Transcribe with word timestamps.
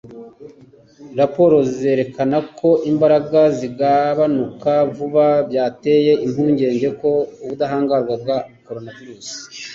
raporo 1.19 1.55
zerekana 1.75 2.37
ko 2.57 2.69
imbaraga 2.91 3.39
zigabanuka 3.57 4.71
vuba 4.95 5.25
byateye 5.49 6.11
impungenge 6.25 6.87
ko 7.01 7.11
ubudahangarwa 7.43 8.13
bwa 8.21 8.37
coronavirus 8.65 9.27